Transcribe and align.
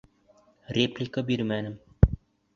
Реплика 0.77 1.23
бирмәнем! 1.29 1.79